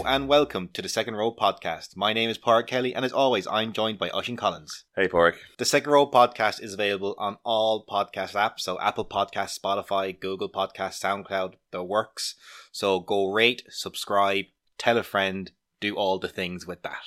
[0.00, 1.94] Hello and welcome to the Second Row Podcast.
[1.94, 4.84] My name is Padraig Kelly, and as always, I'm joined by Oisín Collins.
[4.96, 5.38] Hey, Pork.
[5.58, 10.50] The Second Row Podcast is available on all podcast apps, so Apple Podcasts, Spotify, Google
[10.50, 12.36] Podcasts, SoundCloud, the works.
[12.72, 14.46] So go rate, subscribe,
[14.78, 15.50] tell a friend,
[15.82, 17.02] do all the things with that.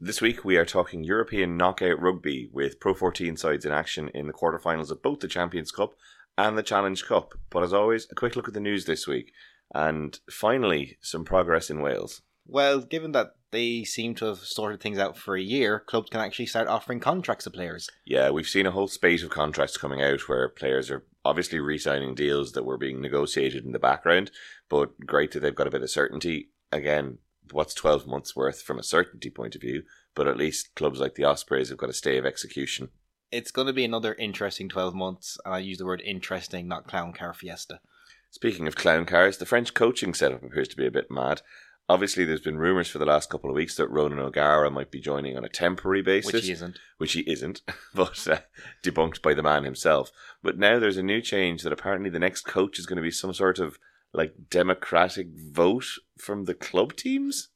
[0.00, 4.26] This week we are talking European knockout rugby with Pro 14 sides in action in
[4.26, 5.92] the quarterfinals of both the Champions Cup
[6.38, 7.34] and the Challenge Cup.
[7.50, 9.30] But as always, a quick look at the news this week.
[9.74, 12.22] And finally, some progress in Wales.
[12.50, 16.20] Well, given that they seem to have sorted things out for a year, clubs can
[16.20, 17.88] actually start offering contracts to players.
[18.04, 21.78] Yeah, we've seen a whole spate of contracts coming out where players are obviously re
[21.78, 24.32] signing deals that were being negotiated in the background,
[24.68, 26.50] but great that they've got a bit of certainty.
[26.72, 27.18] Again,
[27.52, 29.84] what's 12 months worth from a certainty point of view,
[30.16, 32.88] but at least clubs like the Ospreys have got a stay of execution.
[33.30, 36.88] It's going to be another interesting 12 months, and I use the word interesting, not
[36.88, 37.78] clown car fiesta.
[38.32, 41.42] Speaking of clown cars, the French coaching setup appears to be a bit mad.
[41.90, 45.00] Obviously, there's been rumours for the last couple of weeks that Ronan O'Gara might be
[45.00, 46.32] joining on a temporary basis.
[46.32, 46.78] Which he isn't.
[46.98, 48.38] Which he isn't, but uh,
[48.84, 50.12] debunked by the man himself.
[50.40, 53.10] But now there's a new change that apparently the next coach is going to be
[53.10, 53.76] some sort of
[54.12, 57.48] like democratic vote from the club teams.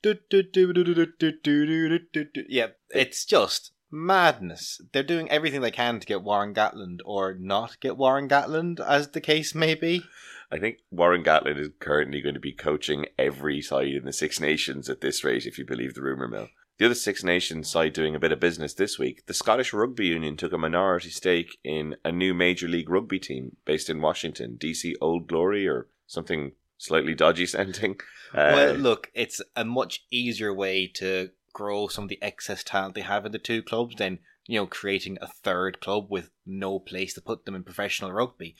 [2.49, 4.81] Yeah, it's just madness.
[4.93, 9.11] They're doing everything they can to get Warren Gatland or not get Warren Gatland, as
[9.11, 10.03] the case may be.
[10.51, 14.41] I think Warren Gatland is currently going to be coaching every side in the Six
[14.41, 16.49] Nations at this rate, if you believe the rumour mill.
[16.79, 20.07] The other Six Nations side doing a bit of business this week, the Scottish Rugby
[20.07, 24.57] Union took a minority stake in a new Major League Rugby team based in Washington,
[24.59, 27.97] DC Old Glory or something slightly dodgy sounding.
[28.35, 32.97] Uh, well, look, it's a much easier way to grow some of the excess talent
[32.97, 36.81] they have in the two clubs than you know creating a third club with no
[36.81, 38.57] place to put them in professional rugby.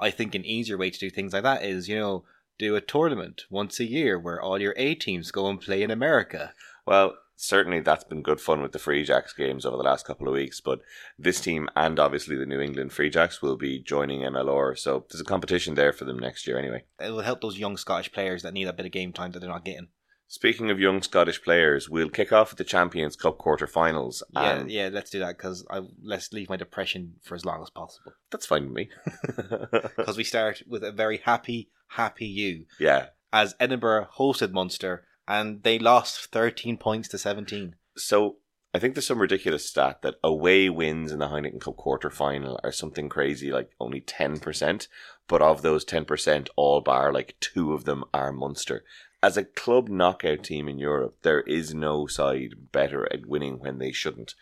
[0.00, 2.24] I think an easier way to do things like that is you know
[2.58, 5.90] do a tournament once a year where all your A teams go and play in
[5.90, 6.52] America.
[6.86, 10.26] Well, certainly that's been good fun with the Free Jacks games over the last couple
[10.26, 10.60] of weeks.
[10.60, 10.80] But
[11.18, 15.20] this team and obviously the New England Free Jacks will be joining MLR, so there's
[15.20, 16.84] a competition there for them next year anyway.
[17.00, 19.38] It will help those young Scottish players that need a bit of game time that
[19.38, 19.88] they're not getting.
[20.30, 24.22] Speaking of young Scottish players, we'll kick off with the Champions Cup quarterfinals.
[24.34, 27.70] Yeah, yeah, let's do that because I let's leave my depression for as long as
[27.70, 28.12] possible.
[28.30, 28.90] That's fine with me.
[29.96, 32.66] Because we start with a very happy, happy you.
[32.78, 33.06] Yeah.
[33.32, 37.76] As Edinburgh hosted Munster and they lost 13 points to 17.
[37.96, 38.36] So
[38.74, 42.60] I think there's some ridiculous stat that away wins in the Heineken Cup quarter final
[42.62, 44.88] are something crazy, like only 10%.
[45.26, 48.84] But of those 10%, all bar like two of them are Munster.
[49.22, 53.78] As a club knockout team in Europe, there is no side better at winning when
[53.78, 54.34] they shouldn't.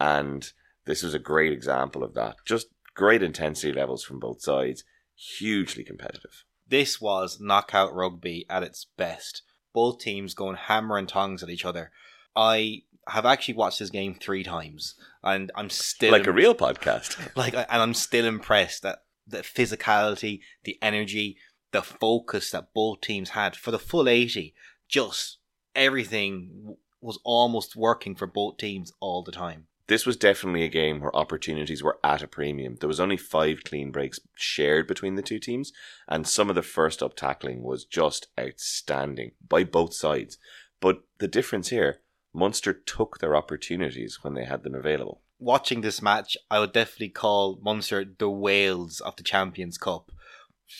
[0.00, 0.50] And
[0.86, 2.36] this was a great example of that.
[2.44, 4.84] Just great intensity levels from both sides,
[5.14, 6.44] hugely competitive.
[6.68, 9.42] This was knockout rugby at its best.
[9.72, 11.90] Both teams going hammer and tongs at each other.
[12.34, 17.18] I have actually watched this game three times, and I'm still like a real podcast.
[17.36, 21.36] like, and I'm still impressed that the physicality, the energy,
[21.74, 24.54] the focus that both teams had for the full eighty.
[24.88, 25.38] Just
[25.74, 29.66] everything was almost working for both teams all the time.
[29.88, 32.76] This was definitely a game where opportunities were at a premium.
[32.76, 35.72] There was only five clean breaks shared between the two teams,
[36.08, 40.38] and some of the first up tackling was just outstanding by both sides.
[40.80, 41.98] But the difference here,
[42.32, 45.20] Munster took their opportunities when they had them available.
[45.40, 50.12] Watching this match, I would definitely call Munster the Wales of the Champions Cup.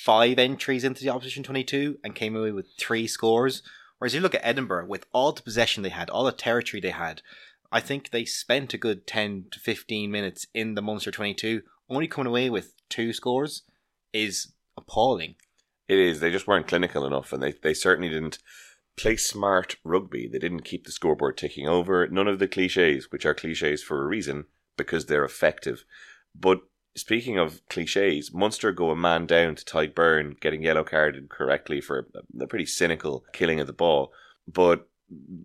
[0.03, 3.63] Five entries into the opposition 22 and came away with three scores.
[3.99, 6.91] Whereas you look at Edinburgh, with all the possession they had, all the territory they
[6.91, 7.23] had,
[7.73, 12.07] I think they spent a good 10 to 15 minutes in the Munster 22, only
[12.07, 13.63] coming away with two scores
[14.13, 15.37] is appalling.
[15.89, 16.21] It is.
[16.21, 18.39] They just weren't clinical enough, and they, they certainly didn't
[18.97, 20.29] play smart rugby.
[20.29, 22.07] They didn't keep the scoreboard ticking over.
[22.09, 25.85] None of the cliches, which are cliches for a reason, because they're effective.
[26.35, 26.63] But
[26.97, 31.81] speaking of cliches, Munster go a man down to Tadhg Beirne, getting yellow carded correctly
[31.81, 32.07] for
[32.41, 34.13] a, pretty cynical killing of the ball.
[34.47, 34.89] But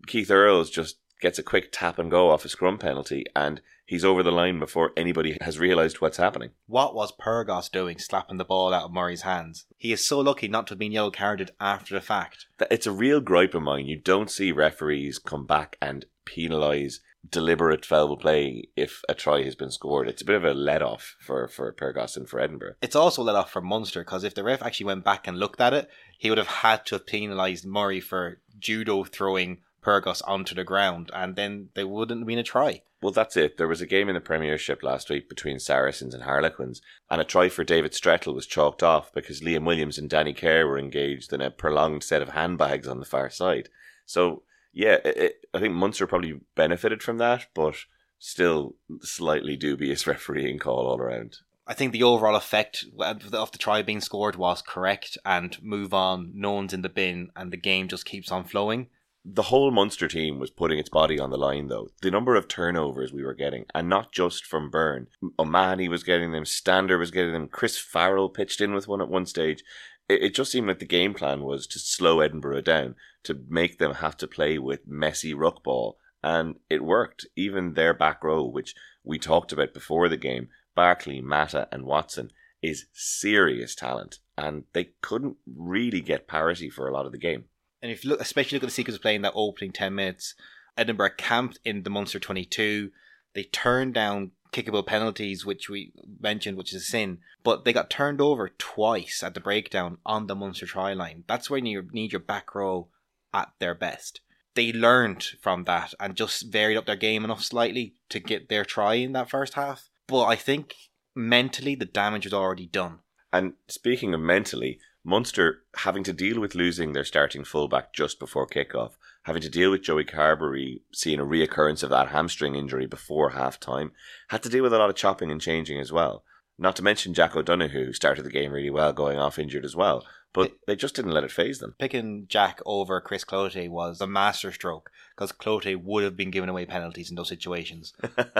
[0.07, 4.05] Keith Earls just gets a quick tap and go off a scrum penalty, and he's
[4.05, 6.51] over the line before anybody has realised what's happening.
[6.67, 9.65] What was Pyrgos doing slapping the ball out of Murray's hands?
[9.77, 12.47] He is so lucky not to have been yellow carded after the fact.
[12.71, 13.87] It's a real gripe of mine.
[13.87, 19.55] You don't see referees come back and penalise deliberate foul play if a try has
[19.55, 20.07] been scored.
[20.07, 22.75] It's a bit of a let off for, for Pyrgos and for Edinburgh.
[22.81, 25.61] It's also let off for Munster because if the ref actually went back and looked
[25.61, 30.53] at it, he would have had to have penalised Murray for judo throwing Pyrgos onto
[30.53, 32.81] the ground, and then they wouldn't have been a try.
[33.01, 33.57] Well, that's it.
[33.57, 37.23] There was a game in the Premiership last week between Saracens and Harlequins, and a
[37.23, 41.31] try for David Strettle was chalked off because Liam Williams and Danny Care were engaged
[41.31, 43.69] in a prolonged set of handbags on the far side.
[44.05, 44.43] So
[44.73, 47.75] yeah, it, it, I think Munster probably benefited from that, but
[48.17, 51.37] still slightly dubious refereeing call all around.
[51.69, 56.31] I think the overall effect of the try being scored was correct and move on.
[56.33, 58.87] No one's in the bin and the game just keeps on flowing.
[59.23, 61.89] The whole Munster team was putting its body on the line, though.
[62.01, 65.07] The number of turnovers we were getting, and not just from Beirne.
[65.37, 69.09] O'Mahony was getting them, Stander was getting them, Chris Farrell pitched in with one at
[69.09, 69.61] one stage.
[70.09, 73.77] It, it just seemed like the game plan was to slow Edinburgh down, to make
[73.77, 77.25] them have to play with messy ruck ball and it worked.
[77.37, 82.31] Even their back row, which we talked about before the game, Barclay, Mata, and Watson,
[82.61, 87.45] is serious talent, and they couldn't really get parity for a lot of the game.
[87.81, 90.35] And if you look, especially look at the sequence of playing that opening ten minutes,
[90.75, 92.91] Edinburgh camped in the Munster twenty-two.
[93.33, 97.89] They turned down kickable penalties, which we mentioned, which is a sin, but they got
[97.89, 101.23] turned over twice at the breakdown on the Munster try line.
[101.27, 102.87] That's when you need your back row
[103.33, 104.21] at their best
[104.59, 108.65] they learned from that and just varied up their game enough slightly to get their
[108.65, 109.89] try in that first half.
[110.05, 110.75] But I think
[111.15, 112.99] mentally the damage was already done.
[113.31, 118.47] And speaking of mentally, Munster having to deal with losing their starting fullback just before
[118.47, 118.93] kickoff,
[119.23, 123.59] having to deal with Joey Carbery seeing a reoccurrence of that hamstring injury before half
[123.59, 123.91] time,
[124.29, 126.23] had to deal with a lot of chopping and changing as well.
[126.57, 129.75] Not to mention Jack O'Donoghue, who started the game really well, going off injured as
[129.75, 130.05] well.
[130.33, 131.73] But they just didn't let it phase them.
[131.79, 136.65] Picking Jack over Chris Cloete was a masterstroke because Cloete would have been giving away
[136.65, 137.93] penalties in those situations.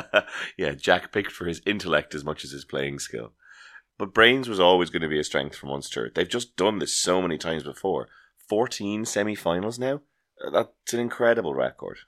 [0.58, 3.34] yeah, Jack picked for his intellect as much as his playing skill.
[3.98, 6.12] But brains was always going to be a strength for Munster.
[6.14, 8.08] They've just done this so many times before.
[8.48, 10.02] 14 semi finals now?
[10.52, 12.00] That's an incredible record.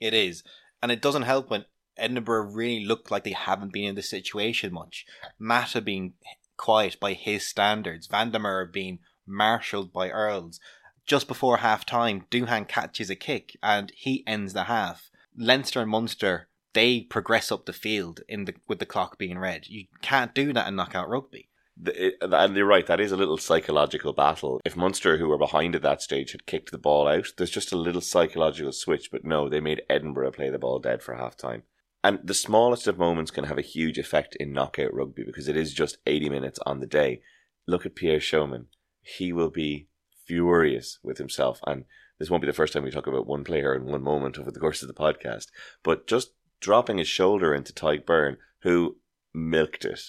[0.00, 0.42] It is.
[0.82, 1.64] And it doesn't help when
[1.96, 5.06] Edinburgh really look like they haven't been in this situation much.
[5.38, 6.14] Mata being
[6.56, 10.60] quiet by his standards, Van der Merwe being marshalled by Earls.
[11.06, 15.10] Just before half time, Duhan catches a kick and he ends the half.
[15.36, 19.66] Leinster and Munster, they progress up the field in the with the clock being red.
[19.68, 21.48] You can't do that in knockout rugby.
[21.80, 24.60] The, and you're right, that is a little psychological battle.
[24.64, 27.72] If Munster, who were behind at that stage, had kicked the ball out, there's just
[27.72, 29.10] a little psychological switch.
[29.10, 31.62] But no, they made Edinburgh play the ball dead for half time.
[32.04, 35.56] And the smallest of moments can have a huge effect in knockout rugby because it
[35.56, 37.22] is just 80 minutes on the day.
[37.66, 38.66] Look at Pierre Schoeman
[39.02, 39.88] he will be
[40.24, 41.60] furious with himself.
[41.66, 41.84] And
[42.18, 44.50] this won't be the first time we talk about one player in one moment over
[44.50, 45.48] the course of the podcast.
[45.82, 48.98] But just dropping his shoulder into Tadhg Beirne, who
[49.34, 50.00] milked it.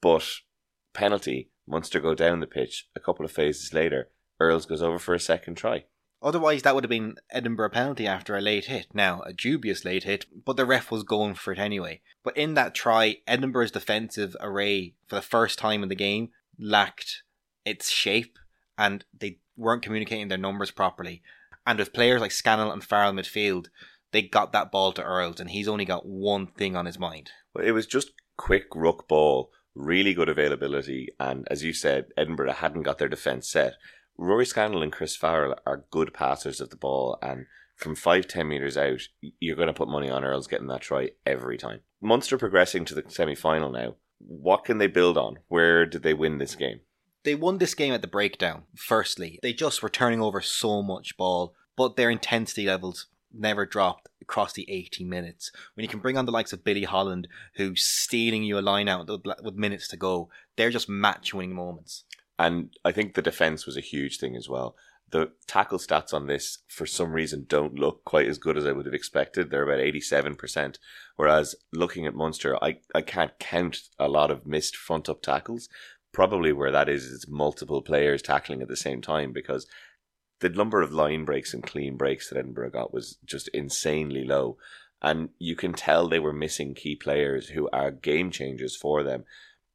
[0.00, 0.26] But
[0.92, 2.88] penalty, Munster go down the pitch.
[2.94, 4.08] A couple of phases later,
[4.40, 5.84] Earls goes over for a second try.
[6.22, 8.86] Otherwise, that would have been Edinburgh penalty after a late hit.
[8.94, 12.00] Now, a dubious late hit, but the ref was going for it anyway.
[12.22, 17.22] But in that try, Edinburgh's defensive array, for the first time in the game, lacked
[17.64, 18.38] its shape
[18.78, 21.22] and they weren't communicating their numbers properly.
[21.66, 23.66] And with players like Scannell and Farrell midfield,
[24.12, 27.30] they got that ball to Earls and he's only got one thing on his mind.
[27.54, 32.52] Well, it was just quick ruck ball, really good availability, and as you said, Edinburgh
[32.52, 33.74] hadn't got their defence set.
[34.18, 37.46] Rory Scannell and Chris Farrell are good passers of the ball and
[37.82, 39.00] from five, ten metres out,
[39.40, 41.80] you're going to put money on Earls getting that try every time.
[42.00, 43.96] Munster progressing to the semi final now.
[44.18, 45.38] What can they build on?
[45.48, 46.80] Where did they win this game?
[47.24, 49.38] They won this game at the breakdown, firstly.
[49.42, 54.52] They just were turning over so much ball, but their intensity levels never dropped across
[54.52, 55.50] the 80 minutes.
[55.74, 58.88] When you can bring on the likes of Billy Holland, who's stealing you a line
[58.88, 59.08] out
[59.42, 62.04] with minutes to go, they're just match winning moments.
[62.38, 64.76] And I think the defence was a huge thing as well.
[65.10, 68.72] The tackle stats on this, for some reason, don't look quite as good as I
[68.72, 69.50] would have expected.
[69.50, 70.78] They're about 87%.
[71.16, 75.68] Whereas looking at Munster, I, I can't count a lot of missed front up tackles,
[76.12, 79.66] probably where that is is multiple players tackling at the same time because
[80.42, 84.58] the number of line breaks and clean breaks that Edinburgh got was just insanely low.
[85.00, 89.24] And you can tell they were missing key players who are game changers for them.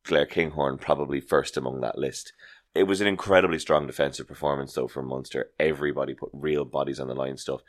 [0.08, 2.34] Blair Kinghorn probably first among that list.
[2.76, 5.52] It was an incredibly strong defensive performance though from Munster.
[5.58, 7.62] Everybody put real bodies on the line stuff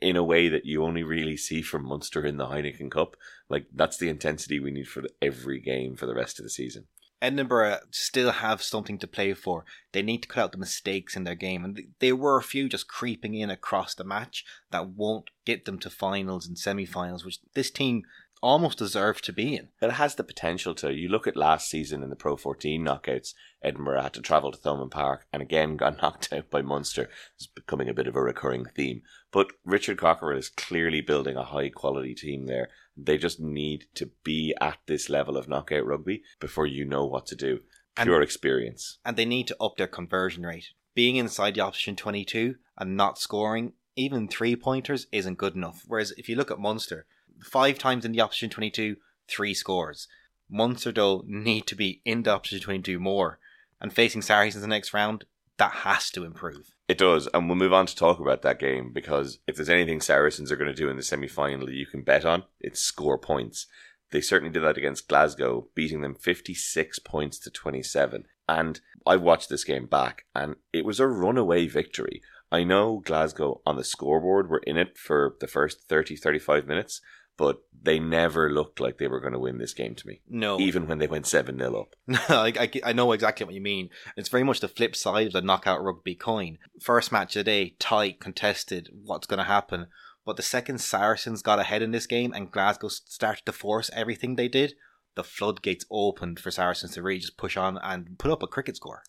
[0.00, 3.16] in a way that you only really see from Munster in the Heineken Cup.
[3.48, 6.86] Like that's the intensity we need for every game for the rest of the season.
[7.24, 9.64] Edinburgh still have something to play for.
[9.92, 12.68] They need to cut out the mistakes in their game, and there were a few
[12.68, 17.38] just creeping in across the match that won't get them to finals and semi-finals, which
[17.54, 18.02] this team
[18.42, 19.68] almost deserve to be in.
[19.80, 20.92] It has the potential to.
[20.92, 24.58] You look at last season in the Pro 14 knockouts, Edinburgh had to travel to
[24.58, 27.08] Thomond Park and again got knocked out by Munster.
[27.36, 29.00] It's becoming a bit of a recurring theme.
[29.34, 32.68] But Richard Cockerill is clearly building a high quality team there.
[32.96, 37.26] They just need to be at this level of knockout rugby before you know what
[37.26, 37.58] to do.
[37.96, 38.98] Pure and, experience.
[39.04, 40.68] And they need to up their conversion rate.
[40.94, 45.82] Being inside the option 22 and not scoring even three pointers isn't good enough.
[45.88, 47.04] Whereas if you look at Munster,
[47.42, 50.06] five times in the option 22, three scores.
[50.48, 53.40] Munster, though, need to be in the option 22 more.
[53.80, 55.24] And facing Saracens in the next round,
[55.56, 56.73] that has to improve.
[56.86, 60.02] It does, and we'll move on to talk about that game because if there's anything
[60.02, 63.16] Saracens are going to do in the semi final you can bet on, it's score
[63.16, 63.66] points.
[64.10, 68.24] They certainly did that against Glasgow, beating them 56 points to 27.
[68.48, 72.20] And I watched this game back, and it was a runaway victory.
[72.52, 77.00] I know Glasgow on the scoreboard were in it for the first 30 35 minutes,
[77.36, 80.20] but they never looked like they were going to win this game to me.
[80.28, 80.58] No.
[80.58, 81.96] Even when they went 7 0 up.
[82.30, 83.90] I, I, I know exactly what you mean.
[84.16, 86.58] It's very much the flip side of the knockout rugby coin.
[86.80, 89.88] First match of the day, tight, contested, what's going to happen.
[90.24, 94.36] But the second Saracens got ahead in this game and Glasgow started to force everything
[94.36, 94.74] they did,
[95.14, 98.76] the floodgates opened for Saracens to really just push on and put up a cricket
[98.76, 99.02] score.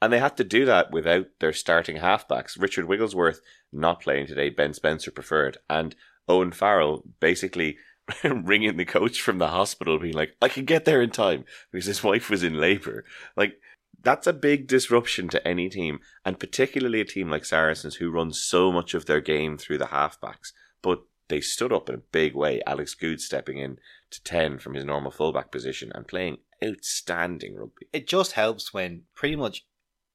[0.00, 2.60] And they had to do that without their starting halfbacks.
[2.60, 3.40] Richard Wigglesworth
[3.72, 5.96] not playing today, Ben Spencer preferred, and
[6.28, 7.78] Owen Farrell basically
[8.24, 11.86] ringing the coach from the hospital, being like, I can get there in time because
[11.86, 13.04] his wife was in labour.
[13.36, 13.60] Like,
[14.02, 18.32] that's a big disruption to any team, and particularly a team like Saracens who run
[18.32, 20.52] so much of their game through the halfbacks.
[20.82, 22.62] But they stood up in a big way.
[22.66, 23.78] Alex Goode stepping in
[24.10, 27.86] to 10 from his normal fullback position and playing outstanding rugby.
[27.92, 29.66] It just helps when pretty much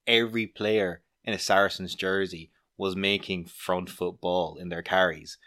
[0.08, 5.38] every player in a Saracens jersey was making front foot ball in their carries.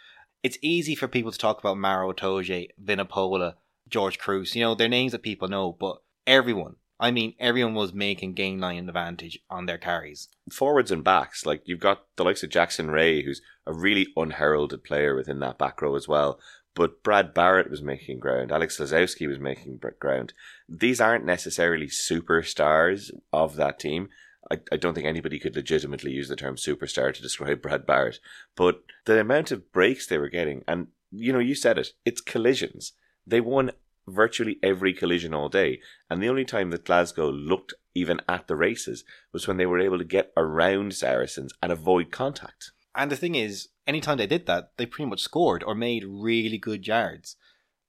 [0.47, 3.55] It's easy for people to talk about Maro Itoje, Vunipola,
[3.89, 4.55] George Kruis.
[4.55, 8.61] You know, they're names that people know, but everyone, I mean, everyone was making gain
[8.61, 10.29] line advantage on their carries.
[10.53, 14.85] Forwards and backs, like you've got the likes of Jackson Wray, who's a really unheralded
[14.85, 16.39] player within that back row as well.
[16.77, 18.53] But Brad Barritt was making ground.
[18.53, 20.33] Alex Lozowski was making ground.
[20.69, 24.11] These aren't necessarily superstars of that team.
[24.51, 28.19] I, I don't think anybody could legitimately use the term superstar to describe Brad Barritt.
[28.57, 32.21] But the amount of breaks they were getting, and you know, you said it, it's
[32.21, 32.93] collisions.
[33.27, 33.73] They won
[34.09, 35.81] virtually every collision all day.
[36.09, 39.81] And the only time that Glasgow looked even at the races was when they were
[39.81, 42.73] able to get around Saracens and avoid contact.
[42.95, 46.59] And the thing is, anytime they did that, they pretty much scored or made really
[46.59, 47.37] good yards.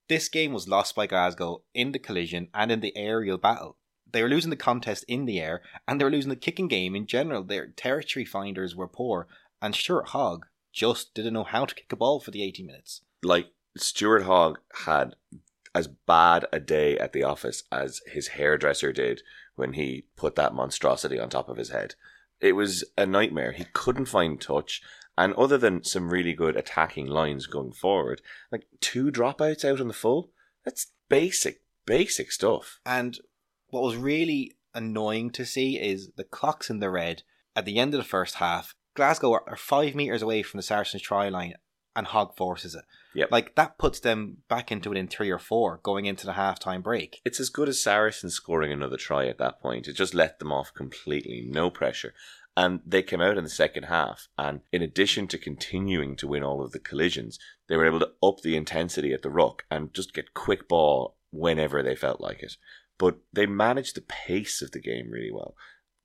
[0.09, 3.77] This game was lost by Glasgow in the collision and in the aerial battle.
[4.11, 6.95] They were losing the contest in the air and they were losing the kicking game
[6.95, 7.43] in general.
[7.43, 9.27] Their territory finders were poor,
[9.61, 13.01] and Stuart Hogg just didn't know how to kick a ball for the 80 minutes.
[13.23, 15.15] Like, Stuart Hogg had
[15.73, 19.21] as bad a day at the office as his hairdresser did
[19.55, 21.95] when he put that monstrosity on top of his head.
[22.39, 23.51] It was a nightmare.
[23.51, 24.81] He couldn't find touch.
[25.17, 28.21] And other than some really good attacking lines going forward,
[28.51, 30.29] like two dropouts out on the full,
[30.63, 32.79] that's basic, basic stuff.
[32.85, 33.19] And
[33.69, 37.23] what was really annoying to see is the clocks in the red
[37.55, 38.75] at the end of the first half.
[38.95, 41.53] Glasgow are, five metres away from the Saracens try line
[41.95, 42.85] and Hogg forces it.
[43.15, 43.31] Yep.
[43.31, 46.59] Like that puts them back into it in three or four going into the half
[46.59, 47.19] time break.
[47.25, 49.87] It's as good as Saracens scoring another try at that point.
[49.87, 52.13] It just let them off completely, no pressure.
[52.55, 56.41] And they came out in the second half, and in addition to continuing to win
[56.41, 59.93] all of the collisions, they were able to up the intensity at the ruck and
[59.93, 62.57] just get quick ball whenever they felt like it.
[62.97, 65.55] But they managed the pace of the game really well.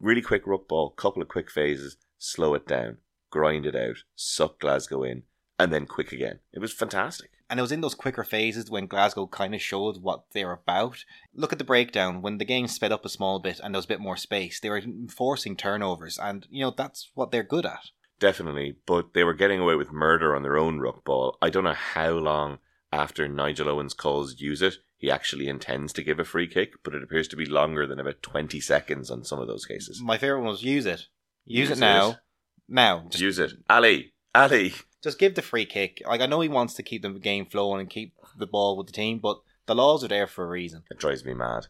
[0.01, 2.99] Really quick ruck ball, couple of quick phases, slow it down,
[3.31, 5.23] grind it out, suck Glasgow in,
[5.59, 6.41] and then quick again.
[6.53, 7.31] It was fantastic.
[7.49, 11.05] And it was in those quicker phases when Glasgow kind of showed what they're about.
[11.35, 13.85] Look at the breakdown when the game sped up a small bit and there was
[13.85, 14.59] a bit more space.
[14.59, 17.91] They were forcing turnovers, and you know that's what they're good at.
[18.19, 21.37] Definitely, but they were getting away with murder on their own ruck ball.
[21.43, 22.59] I don't know how long
[22.93, 26.95] after Nigel Owens calls use it he actually intends to give a free kick, but
[26.95, 30.01] it appears to be longer than about 20 seconds on some of those cases.
[30.01, 31.09] My favourite one was use it.
[31.45, 32.11] Use, use it now.
[32.11, 32.17] It.
[32.69, 33.07] Now.
[33.11, 33.53] Just use it.
[33.69, 34.15] Ali.
[34.33, 34.75] Ali.
[35.03, 36.01] Just give the free kick.
[36.07, 38.87] Like, I know he wants to keep the game flowing and keep the ball with
[38.87, 40.85] the team, but the laws are there for a reason.
[40.89, 41.67] It drives me mad.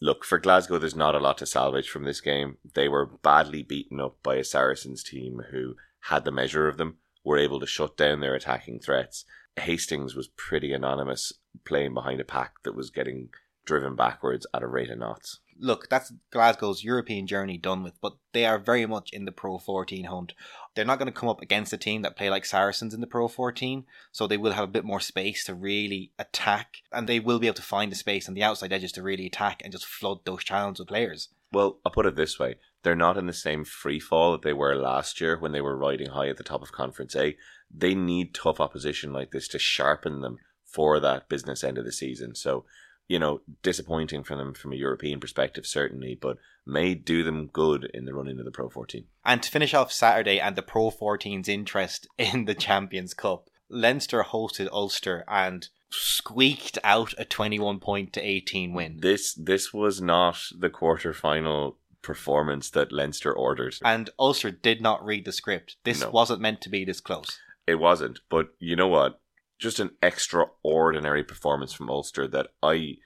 [0.00, 2.56] Look, for Glasgow, there's not a lot to salvage from this game.
[2.74, 6.96] They were badly beaten up by a Saracens team who had the measure of them,
[7.22, 9.26] were able to shut down their attacking threats.
[9.56, 11.34] Hastings was pretty anonymous
[11.64, 13.30] playing behind a pack that was getting
[13.64, 15.40] driven backwards at a rate of knots.
[15.58, 19.58] Look, that's Glasgow's European journey done with, but they are very much in the Pro
[19.58, 20.32] 14 hunt.
[20.74, 23.06] They're not going to come up against a team that play like Saracens in the
[23.06, 27.20] Pro 14, so they will have a bit more space to really attack, and they
[27.20, 29.72] will be able to find the space on the outside edges to really attack and
[29.72, 31.28] just flood those channels with players.
[31.52, 32.56] Well, I'll put it this way.
[32.82, 35.76] They're not in the same free fall that they were last year when they were
[35.76, 37.36] riding high at the top of Conference A.
[37.70, 40.38] They need tough opposition like this to sharpen them
[40.72, 42.34] for that business end of the season.
[42.34, 42.64] So
[43.08, 47.90] you know, disappointing for them from a European perspective, certainly, but may do them good
[47.92, 49.04] in the run into the Pro 14.
[49.24, 54.22] And to finish off Saturday and the Pro 14's interest in the Champions Cup, Leinster
[54.22, 58.98] hosted Ulster and squeaked out a 21 point to 18 win.
[59.00, 63.74] This this was not the quarter final performance that Leinster ordered.
[63.84, 65.76] And Ulster did not read the script.
[65.84, 66.10] This No.
[66.10, 67.38] wasn't meant to be this close.
[67.66, 69.20] It wasn't, but you know what?
[69.62, 72.96] Just an extraordinary performance from Ulster that I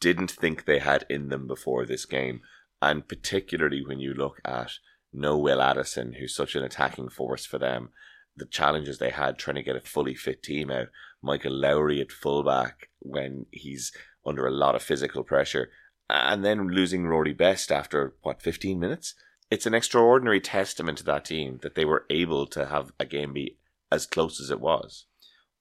[0.00, 2.40] didn't think they had in them before this game.
[2.80, 4.72] And particularly when you look at
[5.12, 7.90] no Will Addison, who's such an attacking force for them,
[8.34, 10.86] the challenges they had trying to get a fully fit team out.
[11.22, 13.92] Michael Lowry at fullback when he's
[14.24, 15.68] under a lot of physical pressure,
[16.08, 19.14] and then losing Rory Best after what 15 minutes.
[19.50, 23.34] It's an extraordinary testament to that team that they were able to have a game
[23.34, 23.58] be
[23.92, 25.04] as close as it was.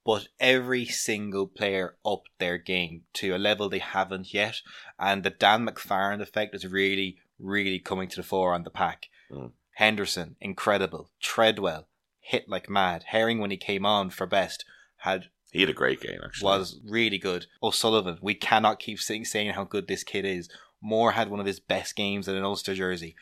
[0.05, 4.61] But every single player upped their game to a level they haven't yet.
[4.99, 9.07] And the Dan McFarland effect is really, really coming to the fore on the pack.
[9.31, 9.51] Mm.
[9.73, 11.09] Henderson, incredible.
[11.19, 11.87] Treadwell,
[12.19, 13.05] hit like mad.
[13.07, 14.63] Herring, when he came on for best,
[14.97, 16.45] had He had a great game, actually.
[16.45, 17.47] was really good.
[17.63, 20.49] O'Sullivan, we cannot keep saying, saying how good this kid is.
[20.81, 23.15] Moore had one of his best games in an Ulster jersey.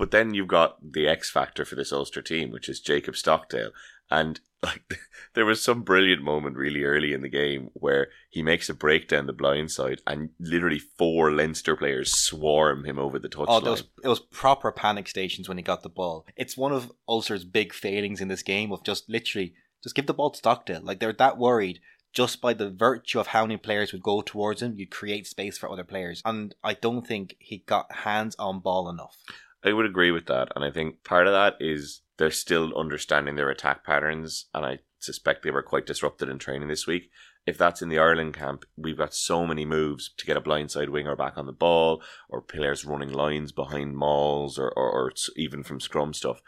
[0.00, 3.72] But then you've got the X factor for this Ulster team, which is Jacob Stockdale.
[4.10, 4.94] And like
[5.34, 9.08] there was some brilliant moment really early in the game where he makes a break
[9.08, 13.46] down the blind side and literally four Leinster players swarm him over the touchline.
[13.48, 16.24] Oh, those it was proper panic stations when he got the ball.
[16.34, 19.52] It's one of Ulster's big failings in this game of just literally
[19.82, 20.80] just give the ball to Stockdale.
[20.82, 21.80] Like they're that worried
[22.14, 25.58] just by the virtue of how many players would go towards him, you'd create space
[25.58, 26.22] for other players.
[26.24, 29.18] And I don't think he got hands on ball enough.
[29.64, 33.36] I would agree with that, and I think part of that is they're still understanding
[33.36, 37.10] their attack patterns, and I suspect they were quite disrupted in training this week.
[37.46, 40.90] If that's in the Ireland camp, we've got so many moves to get a blindside
[40.90, 45.62] winger back on the ball, or players running lines behind mauls, or, or, or even
[45.62, 46.40] from scrum stuff.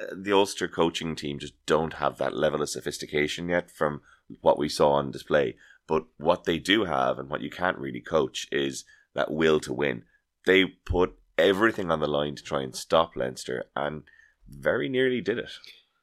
[0.00, 4.00] Uh, the Ulster coaching team just don't have that level of sophistication yet from
[4.40, 5.56] what we saw on display.
[5.86, 9.72] But what they do have, and what you can't really coach, is that will to
[9.72, 10.04] win.
[10.46, 14.02] They put everything on the line to try and stop Leinster, and
[14.48, 15.50] very nearly did it.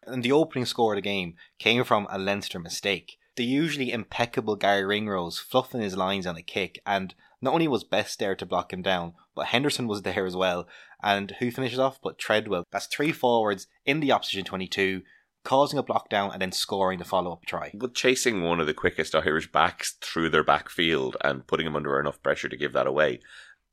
[0.06, 3.18] And the opening score of the game came from a Leinster mistake.
[3.36, 7.84] The usually impeccable Garry Ringrose fluffing his lines on a kick, and not only was
[7.84, 10.68] Best there to block him down, but Henderson was there as well.
[11.02, 12.66] And who finishes off but Treadwell?
[12.72, 15.02] That's three forwards in the opposition 22,
[15.44, 17.72] causing a block down and then scoring the follow up try.
[17.74, 22.00] But chasing one of the quickest Irish backs through their backfield and putting him under
[22.00, 23.20] enough pressure to give that away.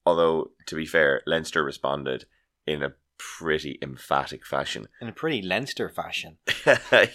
[0.07, 2.25] Although, to be fair, Leinster responded
[2.67, 4.87] in a pretty emphatic fashion.
[5.01, 6.39] In a pretty Leinster fashion.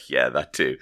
[0.08, 0.78] yeah, that too.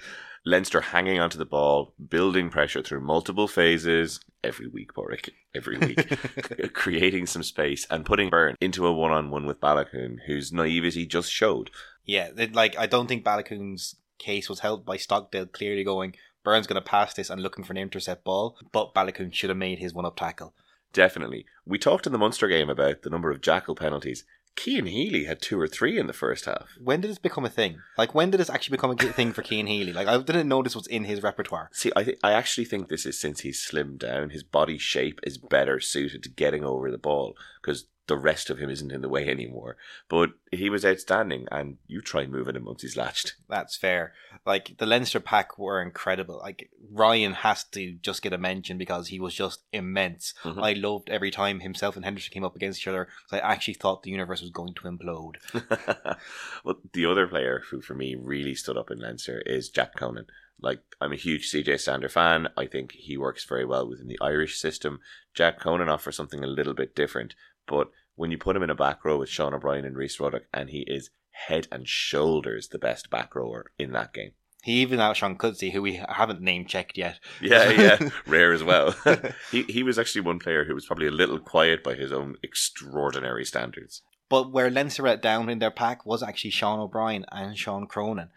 [0.46, 6.18] Leinster hanging onto the ball, building pressure through multiple phases every week, Boric, every week,
[6.74, 11.06] creating some space and putting Byrne into a one on one with Baloucoune, whose naivety
[11.06, 11.70] just showed.
[12.04, 16.14] Yeah, it- like I don't think Baloucoune's case was helped by Stockdale clearly going,
[16.44, 19.56] Byrne's going to pass this and looking for an intercept ball, but Baloucoune should have
[19.56, 20.54] made his one up tackle.
[20.94, 21.44] Definitely.
[21.66, 24.24] We talked in the Munster game about the number of jackal penalties.
[24.56, 26.68] Cian Healy had two or three in the first half.
[26.80, 27.80] When did this become a thing?
[27.98, 29.92] Like, when did this actually become a thing for Cian Healy?
[29.92, 31.70] Like, I didn't know this was in his repertoire.
[31.72, 34.30] See, I th- I actually think this is since he's slimmed down.
[34.30, 38.58] His body shape is better suited to getting over the ball because the rest of
[38.58, 39.76] him isn't in the way anymore.
[40.08, 43.34] But he was outstanding, and you try moving him once he's latched.
[43.48, 44.12] That's fair.
[44.44, 46.38] Like, the Leinster pack were incredible.
[46.38, 50.34] Like, Ryan has to just get a mention because he was just immense.
[50.42, 50.62] Mhm.
[50.62, 53.74] I loved every time himself and Henderson came up against each other because I actually
[53.74, 55.36] thought the universe was going to implode.
[56.64, 60.26] well, the other player who for me really stood up in Leinster is Jack Conan.
[60.60, 62.48] Like, I'm a huge CJ Stander fan.
[62.56, 65.00] I think he works very well within the Irish system.
[65.34, 67.34] Jack Conan offers something a little bit different,
[67.66, 70.44] but when you put him in a back row with Sean O'Brien and Rhys Ruddock,
[70.52, 74.32] and he is head and shoulders the best back rower in that game.
[74.62, 77.20] He even outshone Cudsey, who we haven't name checked yet.
[77.40, 78.94] Yeah, yeah, rare as well.
[79.50, 82.36] he he was actually one player who was probably a little quiet by his own
[82.42, 84.00] extraordinary standards.
[84.30, 88.30] But where Leinster down in their pack was actually Sean O'Brien and Sean Cronin.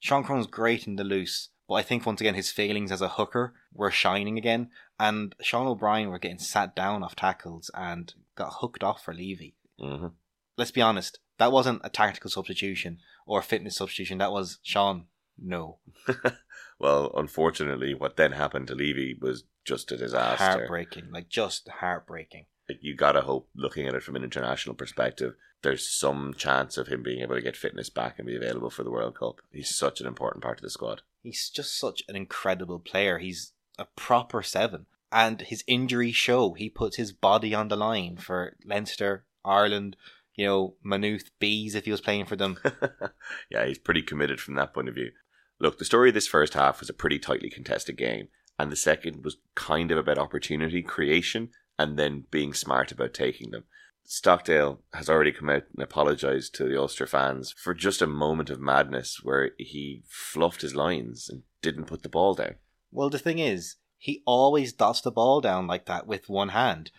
[0.00, 3.10] Sean Cronin's great in the loose, but I think once again his failings as a
[3.10, 8.54] hooker were shining again, and Sean O'Brien were getting sat down off tackles and got
[8.60, 9.54] hooked off for Leavy.
[9.78, 10.08] hmm
[10.56, 14.18] Let's be honest, that wasn't a tactical substitution or a fitness substitution.
[14.18, 15.06] That was Sean.
[15.36, 15.78] No,
[16.78, 20.44] well, unfortunately, what then happened to Leavy was just a disaster.
[20.44, 22.46] heartbreaking, like just heartbreaking.
[22.68, 26.86] Like, You gotta hope, looking at it from an international perspective, there's some chance of
[26.86, 29.40] him being able to get fitness back and be available for the World Cup.
[29.50, 31.02] He's such an important part of the squad.
[31.22, 33.18] He's just such an incredible player.
[33.18, 34.86] He's a proper seven.
[35.14, 36.54] And his injuries show.
[36.54, 39.96] He puts his body on the line for Leinster, Ireland,
[40.34, 42.58] you know, Maynooth Bees if he was playing for them.
[43.50, 45.12] yeah, he's pretty committed from that point of view.
[45.60, 48.26] Look, the story of this first half was a pretty tightly contested game,
[48.58, 53.52] and the second was kind of about opportunity creation and then being smart about taking
[53.52, 53.64] them.
[54.02, 58.50] Stockdale has already come out and apologised to the Ulster fans for just a moment
[58.50, 62.56] of madness where he fluffed his lines and didn't put the ball down.
[62.90, 66.90] Well, the thing is, he always dots the ball down like that with one hand.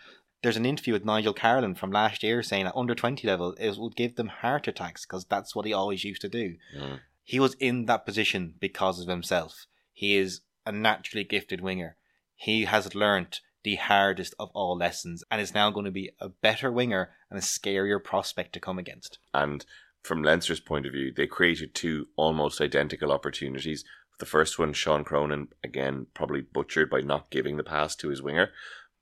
[0.42, 3.78] There's an interview with Nigel Carolan from last year saying at under 20 level, it
[3.78, 6.56] would give them heart attacks because that's what he always used to do.
[6.76, 7.02] Mm.
[7.24, 9.68] He was in that position because of himself.
[9.94, 11.96] He is a naturally gifted winger.
[12.36, 16.30] He has learnt the hardest of all lessons and is now going to be a
[16.30, 19.20] better winger and a scarier prospect to come against.
[19.32, 19.64] And
[20.02, 23.84] from Leinster's point of view, they created two almost identical opportunities.
[24.20, 28.22] The first one, Sean Cronin, again, probably butchered by not giving the pass to his
[28.22, 28.52] winger.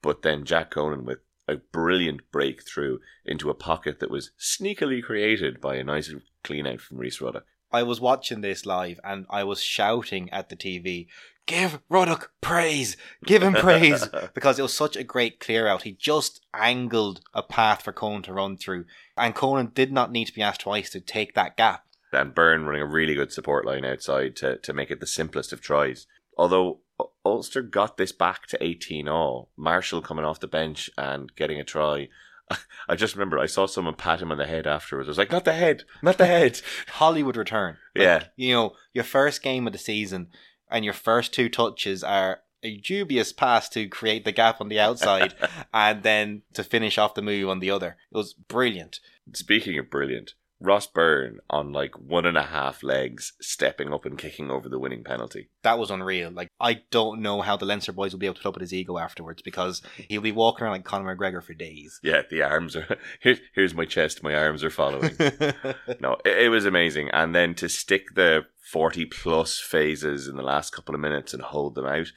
[0.02, 5.60] But then Jack Conan with a brilliant breakthrough into a pocket that was sneakily created
[5.62, 7.45] by a nice clean out from Rhys Ruddock.
[7.71, 11.08] I was watching this live and I was shouting at the TV,
[11.47, 12.95] give Ruddock praise,
[13.26, 15.82] give him praise, because it was such a great clear out.
[15.82, 18.86] He just angled a path for Conan to run through,
[19.17, 21.86] and Conan did not need to be asked twice to take that gap.
[22.15, 25.54] And Byrne running a really good support line outside to, to make it the simplest
[25.54, 26.08] of tries.
[26.38, 26.80] Although
[27.26, 31.63] Ulster got this back to 18 all, Marshall coming off the bench and getting a
[31.63, 32.10] try
[32.89, 35.08] I just remember I saw someone pat him on the head afterwards.
[35.08, 36.62] I was like, not the head, not the head.
[36.88, 37.78] Hollywood return.
[37.95, 38.23] Like, yeah.
[38.36, 40.30] You know, your first game of the season
[40.71, 44.80] and your first two touches are a dubious pass to create the gap on the
[44.80, 45.36] outside
[45.71, 47.97] and then to finish off the move on the other.
[48.12, 48.99] It was brilliant.
[49.34, 54.17] Speaking of brilliant, Ross Byrne on like one and a half legs, stepping up and
[54.17, 55.49] kicking over the winning penalty.
[55.62, 56.32] That was unreal.
[56.32, 58.62] Like I don't know how the Leinster boys will be able to put up with
[58.62, 61.99] his ego afterwards because he'll be walking around like Conor McGregor for days.
[62.02, 65.15] Yeah, the arms are here, here's my chest, my arms are following.
[65.99, 70.43] no, it, it was amazing, and then to stick the forty plus phases in the
[70.43, 72.08] last couple of minutes and hold them out,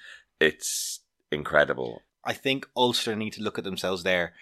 [0.40, 1.00] it's
[1.32, 2.02] incredible.
[2.24, 4.34] I think Ulster need to look at themselves there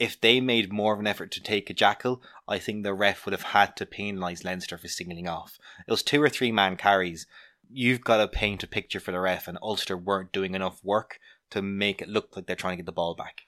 [0.00, 3.26] if they made more of an effort to take a jackal, I think the ref
[3.26, 5.58] would have had to penalise Leinster for singling off.
[5.86, 7.26] It was two or three man carries.
[7.70, 11.20] You've got to paint a picture for the ref, and Ulster weren't doing enough work
[11.50, 13.42] to make it look like they're trying to get the ball back.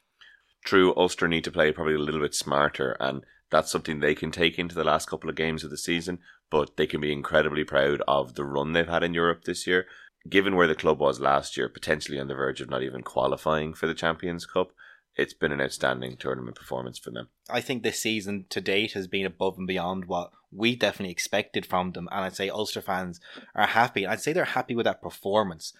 [0.62, 4.30] True, Ulster need to play probably a little bit smarter, and that's something they can
[4.30, 6.18] take into the last couple of games of the season.
[6.50, 9.86] But they can be incredibly proud of the run they've had in Europe this year.
[10.28, 13.72] Given where the club was last year, potentially on the verge of not even qualifying
[13.72, 14.72] for the Champions Cup,
[15.16, 17.28] it's been an outstanding tournament performance for them.
[17.50, 21.66] I think this season to date has been above and beyond what we definitely expected
[21.66, 22.08] from them.
[22.10, 23.20] And I'd say Ulster fans
[23.54, 24.06] are happy.
[24.06, 25.72] I'd say they're happy with that performance.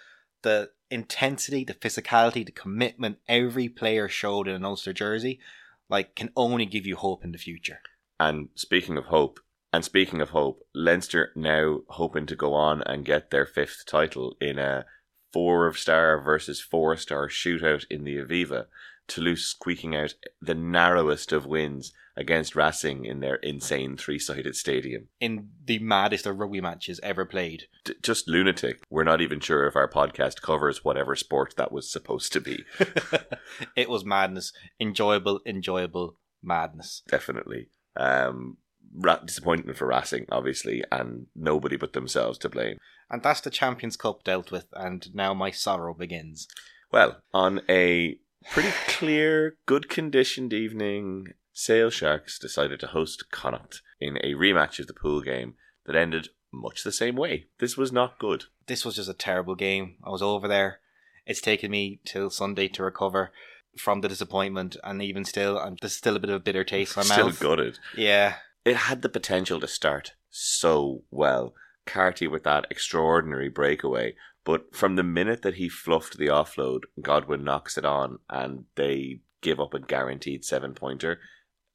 [0.43, 5.41] The intensity, the physicality, the commitment every player showed in an Ulster jersey,
[5.89, 7.81] like, can only give you hope in the future.
[8.19, 9.41] And speaking of hope,
[9.73, 14.37] and speaking of hope, Leinster now hoping to go on and get their fifth title
[14.41, 14.85] in a
[15.33, 18.67] four star versus four star shootout in the Aviva.
[19.09, 25.09] Toulouse squeaking out the narrowest of wins against Racing in their insane three sided stadium.
[25.21, 27.65] In the maddest of rugby matches ever played.
[27.85, 28.83] D- just lunatic.
[28.91, 32.65] We're not even sure if our podcast covers whatever sport that was supposed to be.
[33.77, 34.53] it was madness.
[34.79, 37.03] Enjoyable, enjoyable madness.
[37.09, 37.69] Definitely.
[37.97, 38.59] Um,
[38.95, 42.79] ra- disappointment for Racing, obviously, and nobody but themselves to blame.
[43.11, 46.49] And that's the Champions Cup dealt with, and now my sorrow begins.
[46.91, 48.19] Well, on a
[48.51, 54.87] pretty clear, good conditioned evening, Sale Sharks decided to host Connacht in a rematch of
[54.87, 55.55] the pool game
[55.87, 57.47] that ended much the same way.
[57.59, 58.45] This was not good.
[58.67, 59.97] This was just a terrible game.
[60.05, 60.81] I was over there.
[61.27, 63.33] It's taken me till Sunday to recover
[63.79, 66.97] from the disappointment, and even still, I'm there's still a bit of a bitter taste
[66.97, 67.41] in my Still mouth.
[67.41, 67.79] gutted.
[67.97, 71.55] Yeah, It had the potential to start so well.
[71.87, 77.45] Carty with that extraordinary breakaway, but from the minute that he fluffed the offload, Godwin
[77.45, 81.21] knocks it on, and they give up a guaranteed seven pointer.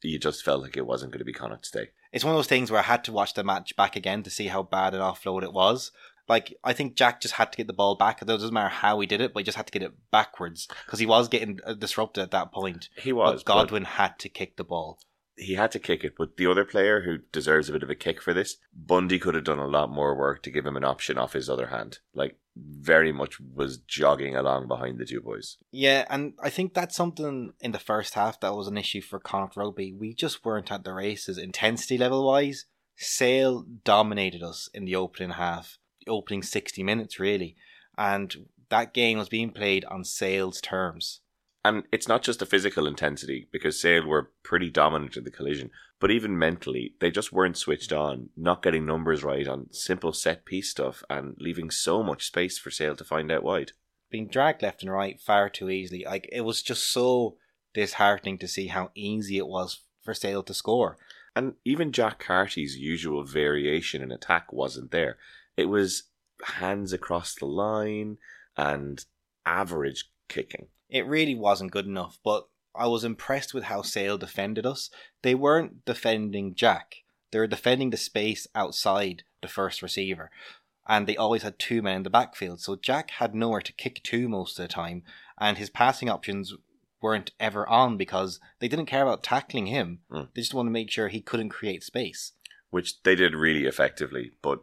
[0.03, 1.89] You just felt like it wasn't going to be Connacht's day.
[2.11, 4.29] it's one of those things where I had to watch the match back again to
[4.29, 5.91] see how bad an offload it was.
[6.29, 8.21] Like I think Jack just had to get the ball back.
[8.21, 10.67] It doesn't matter how he did it, but he just had to get it backwards
[10.85, 12.89] because he was getting uh, disrupted at that point.
[12.97, 14.99] He was, but Godwin had to kick the ball.
[15.35, 17.95] he had to kick it, but the other player who deserves a bit of a
[17.95, 20.83] kick for this, Bundee could have done a lot more work to give him an
[20.83, 21.99] option off his other hand.
[22.13, 22.37] Like,
[22.79, 25.57] very much was jogging along behind the two boys.
[25.71, 29.19] Yeah, and I think that's something in the first half that was an issue for
[29.19, 29.93] Connacht Rugby.
[29.93, 32.65] We just weren't at the races intensity level wise.
[32.95, 37.55] Sale dominated us in the opening half, the opening 60 minutes, really.
[37.97, 41.21] And that game was being played on Sale's terms.
[41.65, 45.69] And it's not just the physical intensity, because Sale were pretty dominant in the collision,
[45.99, 50.45] but even mentally, they just weren't switched on, not getting numbers right on simple set
[50.45, 53.71] piece stuff and leaving so much space for Sale to find out wide.
[54.09, 56.05] Being dragged left and right far too easily.
[56.05, 57.37] Like it was just so
[57.73, 60.97] disheartening to see how easy it was for Sale to score.
[61.35, 65.17] And even Jack Carty's usual variation in attack wasn't there.
[65.57, 66.03] It was
[66.43, 68.17] hands across the line
[68.55, 69.03] and
[69.45, 70.67] average kicking.
[70.89, 74.89] It really wasn't good enough, but I was impressed with how Sale defended us.
[75.21, 80.31] They weren't defending Jack, they were defending the space outside the first receiver.
[80.89, 82.61] And they always had two men in the backfield.
[82.61, 85.03] So Jack had nowhere to kick to most of the time,
[85.37, 86.53] and his passing options
[87.01, 89.99] weren't ever on because they didn't care about tackling him.
[90.09, 90.29] Mm.
[90.33, 92.31] They just wanted to make sure he couldn't create space.
[92.69, 94.61] Which they did really effectively, but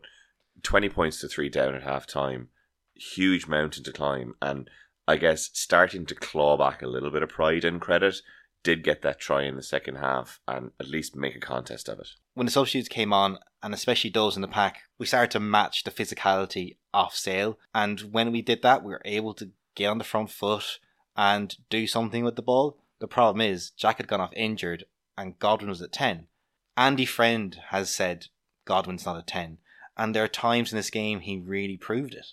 [0.63, 2.49] 20 points to three down at half time,
[2.95, 4.69] huge mountain to climb, and
[5.07, 8.17] I guess starting to claw back a little bit of pride and credit.
[8.63, 11.99] Did get that try in the second half and at least make a contest of
[11.99, 12.09] it.
[12.33, 15.85] When the substitutes came on, and especially those in the pack, we started to match
[15.85, 17.59] the physicality off sale.
[17.75, 20.79] And when we did that, we were able to get on the front foot
[21.17, 22.79] and do something with the ball.
[23.01, 24.85] The problem is, Jack had gone off injured
[25.19, 26.27] and Godwin was at 10.
[26.77, 28.27] Andy Friend has said
[28.65, 29.59] Godwin's not at 10.
[29.97, 32.29] And there are times in this game he really proved it.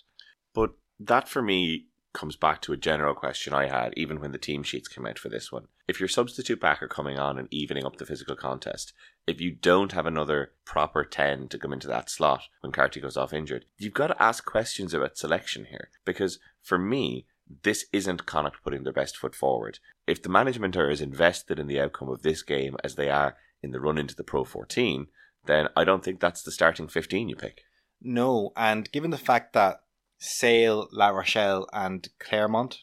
[0.54, 4.38] But that for me comes back to a general question I had, even when the
[4.38, 5.68] team sheets came out for this one.
[5.88, 8.92] If your substitute backer coming on and evening up the physical contest,
[9.26, 13.16] if you don't have another proper 10 to come into that slot when Carty goes
[13.16, 15.90] off injured, you've got to ask questions about selection here.
[16.04, 17.26] Because for me,
[17.62, 19.78] this isn't Connacht putting their best foot forward.
[20.06, 23.36] If the management are as invested in the outcome of this game as they are
[23.62, 25.06] in the run into the Pro 14,
[25.46, 27.62] then I don't think that's the starting 15 you pick.
[28.00, 29.81] No, and given the fact that
[30.22, 32.78] Sale, La Rochelle, and Clermont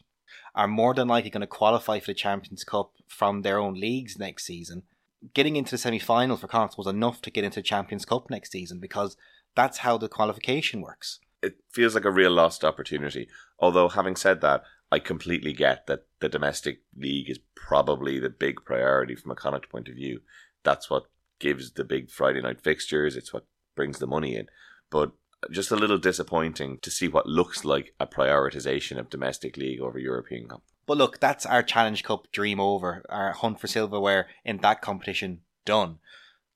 [0.54, 4.18] are more than likely going to qualify for the Champions Cup from their own leagues
[4.18, 4.82] next season.
[5.32, 8.28] Getting into the semi final for Connacht was enough to get into the Champions Cup
[8.28, 9.16] next season because
[9.54, 11.18] that's how the qualification works.
[11.42, 13.26] It feels like a real lost opportunity.
[13.58, 18.64] Although, having said that, I completely get that the domestic league is probably the big
[18.66, 20.20] priority from a Connacht point of view.
[20.62, 21.06] That's what
[21.38, 24.46] gives the big Friday night fixtures, it's what brings the money in.
[24.90, 25.12] But
[25.50, 29.98] just a little disappointing to see what looks like a prioritization of domestic league over
[29.98, 30.62] European Cup.
[30.86, 33.04] But look, that's our Challenge Cup dream over.
[33.08, 35.98] Our hunt for silverware in that competition done.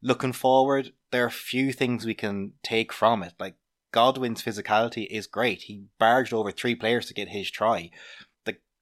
[0.02, 3.34] Looking forward, there are few things we can take from it.
[3.38, 3.54] Like
[3.92, 5.62] Godwin's physicality is great.
[5.62, 7.90] He barged over three players to get his try.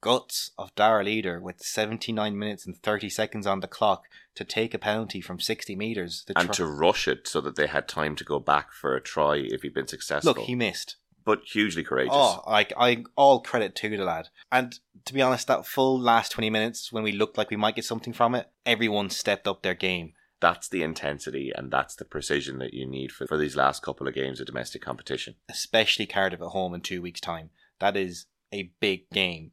[0.03, 4.75] Guts of Darragh Leader with 79 minutes and 30 seconds on the clock to take
[4.75, 6.25] a penalty from 60 metres.
[6.37, 9.37] And to rush it so that they had time to go back for a try
[9.37, 10.35] if he'd been successful.
[10.35, 10.97] Look, he missed.
[11.25, 12.13] but hugely courageous.
[12.15, 14.29] Oh, like I all credit to the lad.
[14.51, 17.77] And to be honest, that full last twenty minutes when we looked like we might
[17.77, 20.15] get something from it, everyone stepped up their game.
[20.41, 24.09] That's the intensity and that's the precision that you need for, for these last couple
[24.09, 25.37] of games of domestic competition.
[25.49, 27.51] Especially Cardiff at home in two weeks' time.
[27.79, 29.53] That is a big game,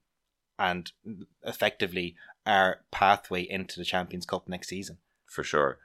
[0.59, 0.91] and
[1.43, 4.97] effectively our pathway into the Champions Cup next season.
[5.27, 5.79] For sure.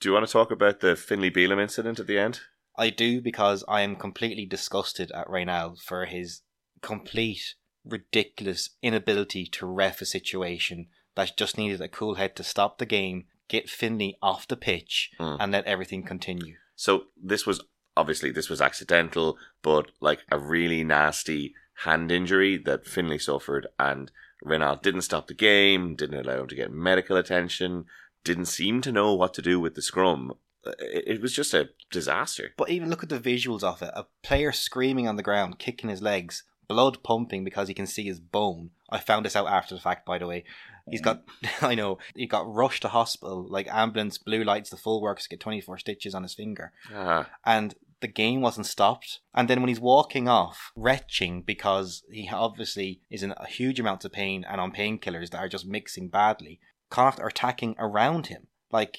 [0.00, 2.40] Do you want to talk about the Finlay Bealham incident at the end?
[2.76, 6.42] I do because I am completely disgusted at Raynal for his
[6.82, 12.78] complete, ridiculous inability to ref a situation that just needed a cool head to stop
[12.78, 15.36] the game, get Finley off the pitch, Mm.
[15.40, 16.56] and let everything continue.
[16.74, 17.60] So this was
[17.96, 24.10] obviously this was accidental, but like a really nasty hand injury that Finlay suffered, and
[24.42, 27.86] Raynal didn't stop the game, didn't allow him to get medical attention,
[28.22, 30.34] didn't seem to know what to do with the scrum.
[30.78, 32.52] It, was just a disaster.
[32.56, 35.90] But even look at the visuals of it a player screaming on the ground, kicking
[35.90, 38.70] his legs, blood pumping because he can see his bone.
[38.88, 40.44] I found this out after the fact, by the way.
[40.90, 41.22] He's got,
[41.62, 45.40] I know, he got rushed to hospital, like ambulance, blue lights, the full works, get
[45.40, 46.72] 24 stitches on his finger.
[46.94, 49.20] Ah, and the game wasn't stopped.
[49.32, 54.04] And then when he's walking off, retching because he obviously is in a huge amount
[54.04, 58.48] of pain and on painkillers that are just mixing badly, Connacht are attacking around him.
[58.70, 58.98] Like,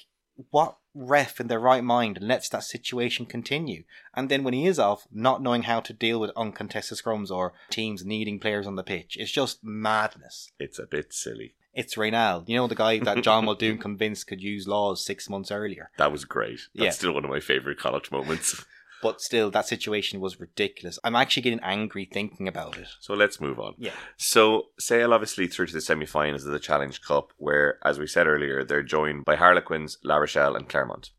[0.50, 3.84] what ref in their right mind lets that situation continue?
[4.12, 7.52] And then when he is off, not knowing how to deal with uncontested scrums or
[7.70, 10.50] teams needing players on the pitch, it's just madness.
[10.58, 11.54] it's a bit silly.
[11.74, 15.50] It's Raynal, you know, the guy that John Muldoon convinced could use laws six months
[15.50, 15.90] earlier.
[15.98, 16.60] That was great.
[16.74, 16.90] That's Yeah.
[16.90, 18.64] still one of my favourite college moments.
[19.06, 20.98] But still, that situation was ridiculous.
[21.04, 22.88] I'm actually getting angry thinking about it.
[22.98, 23.74] So let's move on.
[23.78, 23.92] Yeah.
[24.16, 28.26] So Sale obviously through to the semi-finals of the Challenge Cup, where, as we said
[28.26, 31.10] earlier, they're joined by Harlequins, La Rochelle, and Clermont.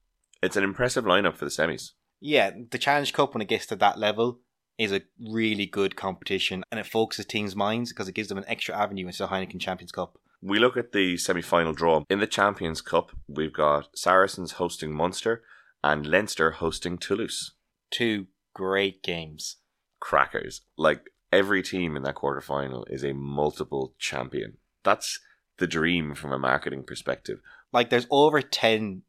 [0.44, 1.92] It's an impressive lineup for the semis.
[2.20, 4.42] Yeah, the Challenge Cup, when it gets to that level,
[4.78, 8.44] is a really good competition and it focuses teams' minds because it gives them an
[8.50, 10.18] extra avenue into the Heineken Champions Cup.
[10.42, 12.04] We look at the semi final draw.
[12.10, 15.42] In the Champions Cup, we've got Saracens hosting Munster
[15.82, 17.54] and Leinster hosting Toulouse.
[17.92, 19.58] Two great games.
[20.00, 20.62] Crackers.
[20.78, 24.58] Like every team in that quarter final is a multiple champion.
[24.84, 25.20] That's
[25.58, 27.40] the dream from a marketing perspective.
[27.72, 29.04] Like there's over 10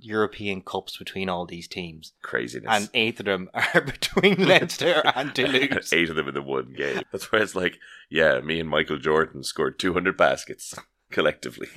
[0.00, 2.12] European Cups between all these teams.
[2.22, 2.68] Craziness.
[2.70, 5.92] And eight of them are between Leinster and Toulouse.
[5.92, 7.02] Eight of them in the one game.
[7.10, 7.78] That's where it's like,
[8.10, 10.74] yeah, me and Michael Jordan scored 200 baskets
[11.10, 11.68] collectively.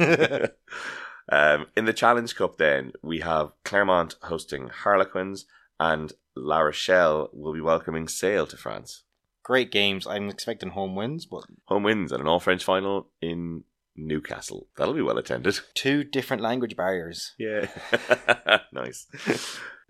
[1.29, 5.45] um, in the Challenge Cup, then, we have Clermont hosting Harlequins
[5.79, 9.03] and La Rochelle will be welcoming Sale to France.
[9.43, 10.05] Great games.
[10.05, 13.63] I'm expecting home wins, but Home wins and an all French final in
[13.95, 14.67] Newcastle.
[14.77, 15.59] That'll be well attended.
[15.73, 17.33] two different language barriers.
[17.39, 17.67] Yeah.
[18.73, 19.07] nice.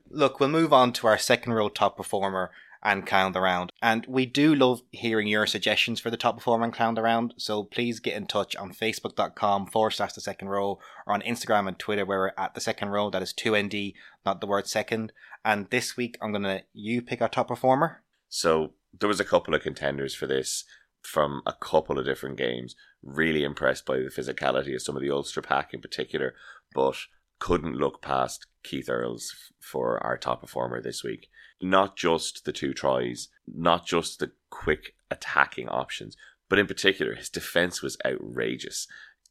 [0.10, 2.52] Look, we'll move on to our second row top performer
[2.84, 3.74] and clown the round.
[3.82, 7.34] And we do love hearing your suggestions for the top performer and clown the round.
[7.38, 11.68] So please get in touch on facebook.com forward slash the second row or on Instagram
[11.68, 13.10] and Twitter where we're at the second row.
[13.10, 13.94] That is 2ND,
[14.26, 15.12] not the word second.
[15.48, 18.04] And this week I'm going to you pick our top performer.
[18.28, 20.66] So there was a couple of contenders for this
[21.02, 22.76] from a couple of different games.
[23.02, 26.36] Really impressed by the physicality of some of the Ulster pack in particular,
[26.76, 26.98] but
[27.40, 31.30] couldn't look past Keith Earls for our top performer this week.
[31.62, 36.18] Not just the two tries, not just the quick attacking options,
[36.50, 38.86] but in particular his defense was outrageous.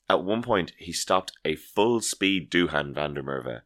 [0.08, 3.60] At one point, he stopped a full speed Duhan van der Merwe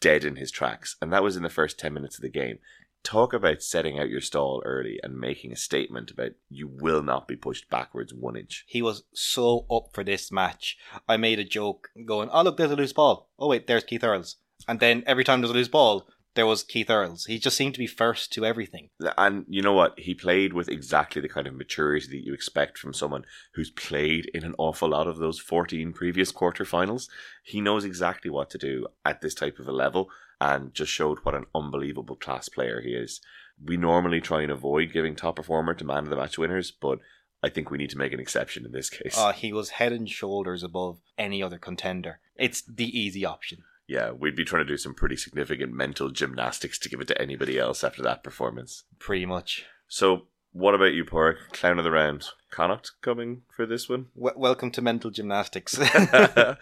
[0.00, 2.58] dead in his tracks, and that was in the first 10 minutes of the game
[3.02, 7.28] talk about setting out your stall early and making a statement about you will not
[7.28, 8.64] be pushed backwards one inch.
[8.66, 10.76] He was so up for this match.
[11.08, 13.30] I made a joke going, oh, look, there's a loose ball.
[13.38, 14.36] Oh, wait, there's Keith Earls.
[14.66, 16.06] And then every time there's a loose ball,
[16.38, 17.24] there was Keith Earls.
[17.24, 18.90] He just seemed to be first to everything.
[19.18, 19.98] And you know what?
[19.98, 23.24] He played with exactly the kind of maturity that you expect from someone
[23.54, 27.08] who's played in an awful lot of those 14 previous quarterfinals.
[27.42, 31.18] He knows exactly what to do at this type of a level and just showed
[31.24, 33.20] what an unbelievable class player he is.
[33.60, 37.00] We normally try and avoid giving top performer to man of the match winners, but
[37.42, 39.18] I think we need to make an exception in this case.
[39.18, 42.20] Uh, he was head and shoulders above any other contender.
[42.36, 43.64] It's the easy option.
[43.88, 47.20] Yeah, we'd be trying to do some pretty significant mental gymnastics to give it to
[47.20, 48.84] anybody else after that performance.
[48.98, 49.64] Pretty much.
[49.88, 51.52] So, what about you, Pork?
[51.52, 52.26] Clown of the round.
[52.50, 54.06] Connacht coming for this one?
[54.14, 55.78] W- welcome to mental gymnastics.
[55.80, 56.56] I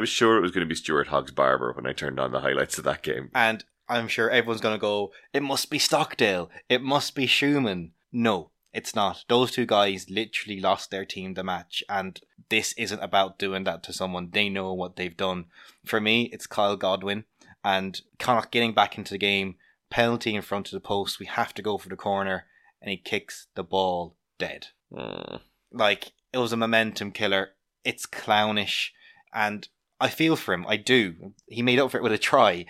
[0.00, 2.40] was sure it was going to be Stuart Hoggs Barber when I turned on the
[2.40, 3.30] highlights of that game.
[3.34, 6.50] and I'm sure everyone's going to go, it must be Stockdale.
[6.68, 7.92] It must be Schumann.
[8.10, 9.24] No, it's not.
[9.26, 13.82] Those two guys literally lost their team the match, and this isn't about doing that
[13.84, 14.28] to someone.
[14.30, 15.46] They know what they've done.
[15.86, 17.24] For me, it's Kyle Godwin,
[17.64, 19.54] and Connacht getting back into the game,
[19.88, 21.18] penalty in front of the post.
[21.18, 22.44] We have to go for the corner,
[22.82, 24.66] and he kicks the ball dead.
[24.92, 25.40] Mm.
[25.72, 27.52] Like, it was a momentum killer.
[27.82, 28.92] It's clownish,
[29.32, 29.66] and
[29.98, 30.66] I feel for him.
[30.68, 31.32] I do.
[31.46, 32.66] He made up for it with a try,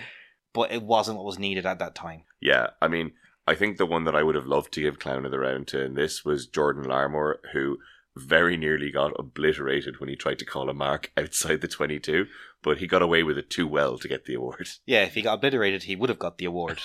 [0.53, 2.23] but it wasn't what was needed at that time.
[2.41, 3.11] Yeah, I mean,
[3.47, 5.67] I think the one that I would have loved to give Clown of the Round
[5.69, 7.79] to in this was Jordan Larmour, who
[8.17, 12.27] very nearly got obliterated when he tried to call a mark outside the 22,
[12.63, 14.69] but he got away with it too well to get the award.
[14.87, 16.81] Yeah, if he got obliterated, he would have got the award.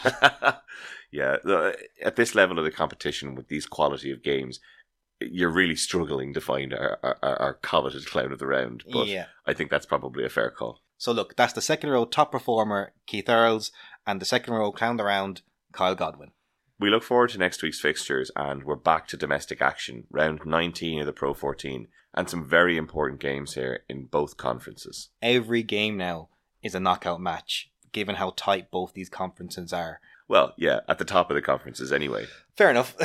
[1.11, 1.37] yeah,
[2.03, 4.59] at this level of the competition with these quality of games,
[5.19, 8.83] you're really struggling to find our, our, our coveted clown of the round.
[8.91, 9.27] But yeah.
[9.45, 10.79] I think that's probably a fair call.
[10.97, 13.71] So look, that's the second row top performer, Keith Earls,
[14.05, 16.31] and the second row clown of the round, Kyle Godwin.
[16.81, 21.01] We look forward to next week's fixtures, and we're back to domestic action, round 19
[21.01, 25.09] of the Pro 14, and some very important games here in both conferences.
[25.21, 26.29] Every game now
[26.63, 29.99] is a knockout match, given how tight both these conferences are.
[30.27, 32.25] Well, yeah, at the top of the conferences anyway.
[32.57, 32.95] Fair enough.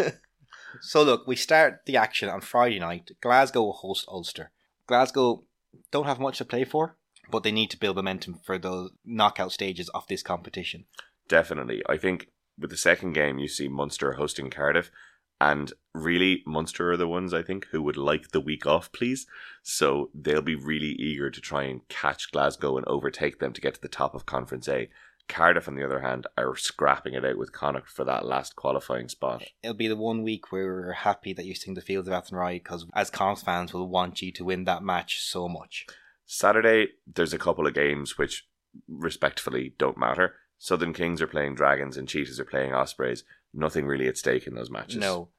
[0.80, 3.10] so look, we start the action on Friday night.
[3.20, 4.52] Glasgow will host Ulster.
[4.86, 5.42] Glasgow
[5.90, 6.94] don't have much to play for,
[7.32, 10.84] but they need to build momentum for the knockout stages of this competition.
[11.26, 11.82] Definitely.
[11.88, 14.90] I think with the second game, you see Munster hosting Cardiff,
[15.42, 19.26] and really, Munster are the ones I think who would like the week off, please.
[19.64, 23.74] So they'll be really eager to try and catch Glasgow and overtake them to get
[23.74, 24.88] to the top of Conference A.
[25.28, 29.08] Cardiff, on the other hand, are scrapping it out with Connacht for that last qualifying
[29.08, 29.42] spot.
[29.64, 32.62] It'll be the one week where we're happy that you're seeing the fields of Athenry
[32.62, 35.86] because as Connacht fans will want you to win that match so much.
[36.24, 38.46] Saturday, there's a couple of games which
[38.88, 40.36] respectfully don't matter.
[40.62, 43.24] Southern Kings are playing Dragons and Cheetahs are playing Ospreys.
[43.52, 44.98] Nothing really at stake in those matches.
[44.98, 45.30] No.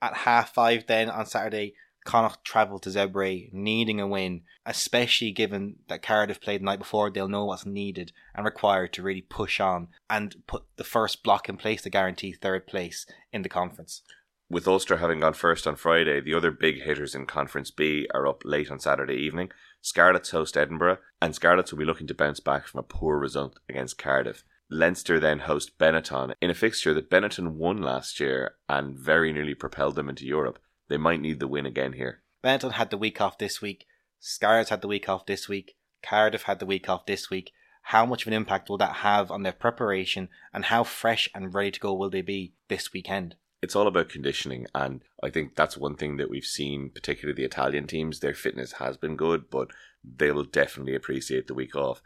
[0.00, 1.74] At half five then on Saturday,
[2.06, 7.10] Connacht travel to Zebre needing a win, especially given that Cardiff played the night before.
[7.10, 11.50] They'll know what's needed and required to really push on and put the first block
[11.50, 13.04] in place to guarantee third place
[13.34, 14.00] in the conference.
[14.48, 18.26] With Ulster having gone first on Friday, the other big hitters in Conference B are
[18.26, 19.50] up late on Saturday evening.
[19.82, 23.58] Scarlets host Edinburgh, and Scarlets will be looking to bounce back from a poor result
[23.68, 24.42] against Cardiff.
[24.74, 29.54] Leinster then host Benetton in a fixture that Benetton won last year and very nearly
[29.54, 30.58] propelled them into Europe.
[30.88, 32.22] They might need the win again here.
[32.42, 33.86] Benetton had the week off this week.
[34.18, 35.76] Scarlets had the week off this week.
[36.02, 37.52] Cardiff had the week off this week.
[37.82, 41.54] How much of an impact will that have on their preparation and how fresh and
[41.54, 43.36] ready to go will they be this weekend?
[43.62, 47.46] It's all about conditioning, and I think that's one thing that we've seen, particularly the
[47.46, 48.20] Italian teams.
[48.20, 49.68] Their fitness has been good, but
[50.04, 52.02] they will definitely appreciate the week off.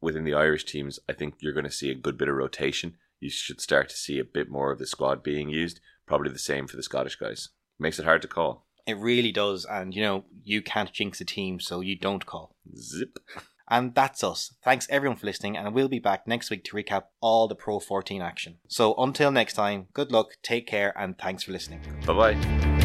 [0.00, 2.94] Within the Irish teams, I think you're going to see a good bit of rotation.
[3.20, 5.80] You should start to see a bit more of the squad being used.
[6.06, 7.50] Probably the same for the Scottish guys.
[7.78, 8.66] Makes it hard to call.
[8.86, 12.56] It really does, and you know, you can't jinx a team, so you don't call.
[12.76, 13.18] Zip.
[13.70, 14.54] And that's us.
[14.64, 17.78] Thanks everyone for listening, and we'll be back next week to recap all the Pro
[17.78, 18.56] 14 action.
[18.66, 21.82] So until next time, good luck, take care, and thanks for listening.
[22.06, 22.77] Bye bye.